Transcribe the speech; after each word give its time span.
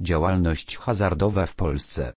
Działalność 0.00 0.76
hazardowa 0.76 1.46
w 1.46 1.54
Polsce. 1.54 2.12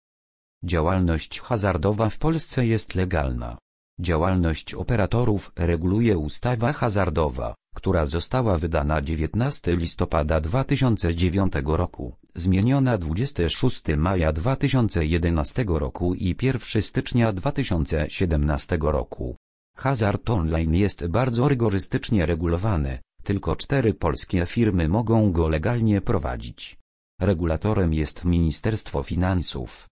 Działalność 0.64 1.40
hazardowa 1.40 2.08
w 2.08 2.18
Polsce 2.18 2.66
jest 2.66 2.94
legalna. 2.94 3.58
Działalność 4.00 4.74
operatorów 4.74 5.52
reguluje 5.56 6.18
ustawa 6.18 6.72
hazardowa, 6.72 7.54
która 7.74 8.06
została 8.06 8.58
wydana 8.58 9.02
19 9.02 9.76
listopada 9.76 10.40
2009 10.40 11.52
roku, 11.64 12.16
zmieniona 12.34 12.98
26 12.98 13.82
maja 13.96 14.32
2011 14.32 15.64
roku 15.68 16.14
i 16.14 16.36
1 16.42 16.82
stycznia 16.82 17.32
2017 17.32 18.78
roku. 18.80 19.36
Hazard 19.76 20.30
online 20.30 20.74
jest 20.74 21.06
bardzo 21.06 21.48
rygorystycznie 21.48 22.26
regulowany, 22.26 22.98
tylko 23.22 23.56
cztery 23.56 23.94
polskie 23.94 24.46
firmy 24.46 24.88
mogą 24.88 25.32
go 25.32 25.48
legalnie 25.48 26.00
prowadzić. 26.00 26.78
Regulatorem 27.20 27.94
jest 27.94 28.24
Ministerstwo 28.24 29.02
Finansów. 29.02 29.88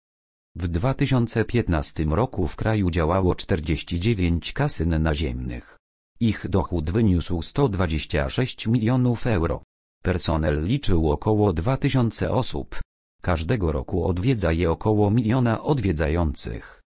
W 0.56 0.68
2015 0.68 2.04
roku 2.04 2.48
w 2.48 2.56
kraju 2.56 2.90
działało 2.90 3.34
49 3.34 4.52
kasyn 4.52 5.02
naziemnych. 5.02 5.76
Ich 6.20 6.48
dochód 6.48 6.90
wyniósł 6.90 7.42
126 7.42 8.66
milionów 8.66 9.26
euro. 9.26 9.62
Personel 10.02 10.64
liczył 10.64 11.10
około 11.10 11.52
2000 11.52 12.30
osób. 12.30 12.80
Każdego 13.20 13.72
roku 13.72 14.06
odwiedza 14.06 14.52
je 14.52 14.70
około 14.70 15.10
miliona 15.10 15.62
odwiedzających. 15.62 16.82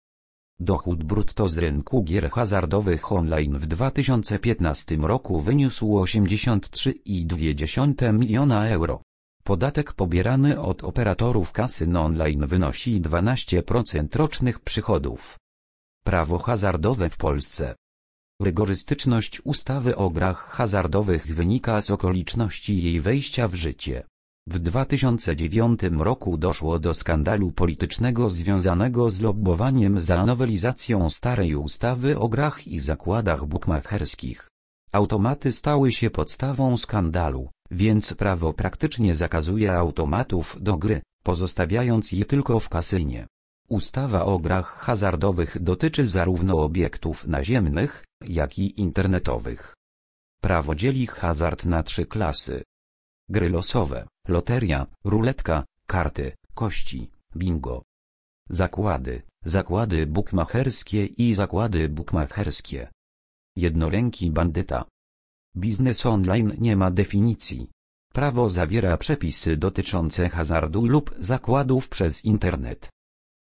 Dochód 0.60 1.04
brutto 1.04 1.48
z 1.48 1.58
rynku 1.58 2.02
gier 2.02 2.30
hazardowych 2.30 3.12
online 3.12 3.58
w 3.58 3.66
2015 3.66 4.96
roku 4.96 5.40
wyniósł 5.40 5.86
83,2 5.86 8.18
miliona 8.18 8.68
euro. 8.68 9.02
Podatek 9.46 9.92
pobierany 9.92 10.60
od 10.60 10.84
operatorów 10.84 11.52
kasyn 11.52 11.96
online 11.96 12.46
wynosi 12.46 13.00
12% 13.00 14.16
rocznych 14.16 14.60
przychodów. 14.60 15.38
Prawo 16.04 16.38
hazardowe 16.38 17.10
w 17.10 17.16
Polsce 17.16 17.74
Rygorystyczność 18.42 19.40
ustawy 19.44 19.96
o 19.96 20.10
grach 20.10 20.48
hazardowych 20.50 21.34
wynika 21.34 21.80
z 21.80 21.90
okoliczności 21.90 22.82
jej 22.82 23.00
wejścia 23.00 23.48
w 23.48 23.54
życie. 23.54 24.04
W 24.48 24.58
2009 24.58 25.80
roku 25.98 26.36
doszło 26.36 26.78
do 26.78 26.94
skandalu 26.94 27.52
politycznego 27.52 28.30
związanego 28.30 29.10
z 29.10 29.20
lobbowaniem 29.20 30.00
za 30.00 30.26
nowelizacją 30.26 31.10
starej 31.10 31.54
ustawy 31.54 32.18
o 32.18 32.28
grach 32.28 32.66
i 32.66 32.80
zakładach 32.80 33.44
bukmacherskich. 33.44 34.48
Automaty 34.92 35.52
stały 35.52 35.92
się 35.92 36.10
podstawą 36.10 36.76
skandalu, 36.76 37.50
więc 37.74 38.14
prawo 38.14 38.52
praktycznie 38.52 39.14
zakazuje 39.14 39.72
automatów 39.72 40.56
do 40.60 40.76
gry, 40.76 41.02
pozostawiając 41.22 42.12
je 42.12 42.24
tylko 42.24 42.60
w 42.60 42.68
kasynie. 42.68 43.26
Ustawa 43.68 44.24
o 44.24 44.38
grach 44.38 44.76
hazardowych 44.86 45.62
dotyczy 45.62 46.06
zarówno 46.06 46.54
obiektów 46.58 47.26
naziemnych, 47.26 48.04
jak 48.28 48.58
i 48.58 48.80
internetowych. 48.80 49.74
Prawo 50.40 50.74
dzieli 50.74 51.06
hazard 51.06 51.64
na 51.64 51.82
trzy 51.82 52.06
klasy. 52.06 52.62
Gry 53.28 53.48
losowe, 53.48 54.06
loteria, 54.28 54.86
ruletka, 55.04 55.64
karty, 55.86 56.32
kości, 56.54 57.10
bingo. 57.36 57.82
Zakłady, 58.50 59.22
zakłady 59.44 60.06
bukmacherskie 60.06 61.06
i 61.06 61.34
zakłady 61.34 61.88
bukmacherskie. 61.88 62.88
Jednoręki 63.56 64.30
bandyta. 64.30 64.84
Biznes 65.56 66.06
online 66.06 66.56
nie 66.58 66.76
ma 66.76 66.90
definicji. 66.90 67.70
Prawo 68.12 68.48
zawiera 68.48 68.96
przepisy 68.96 69.56
dotyczące 69.56 70.28
hazardu 70.28 70.86
lub 70.86 71.14
zakładów 71.18 71.88
przez 71.88 72.24
internet. 72.24 72.88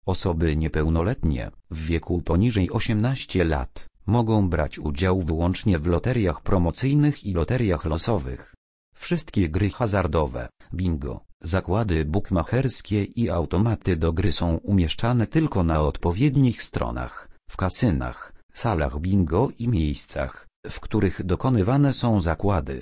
Osoby 0.06 0.56
niepełnoletnie, 0.56 1.52
w 1.72 1.86
wieku 1.86 2.22
poniżej 2.22 2.72
18 2.72 3.44
lat, 3.44 3.86
mogą 4.06 4.50
brać 4.50 4.80
udział 4.80 5.22
wyłącznie 5.22 5.80
w 5.80 5.88
loteriach 5.88 6.42
promocyjnych 6.42 7.24
i 7.24 7.34
loteriach 7.34 7.86
losowych. 7.86 8.54
Wszystkie 8.96 9.50
gry 9.50 9.70
hazardowe, 9.70 10.50
bingo, 10.74 11.26
zakłady 11.42 12.06
bukmacherskie 12.06 13.04
i 13.04 13.30
automaty 13.30 13.96
do 13.96 14.14
gry 14.14 14.32
są 14.32 14.58
umieszczane 14.58 15.28
tylko 15.28 15.64
na 15.64 15.82
odpowiednich 15.82 16.64
stronach, 16.64 17.30
w 17.50 17.58
kasynach, 17.58 18.34
salach 18.54 19.00
bingo 19.00 19.50
i 19.60 19.68
miejscach, 19.68 20.48
w 20.70 20.80
których 20.80 21.26
dokonywane 21.26 21.94
są 21.94 22.22
zakłady. 22.22 22.82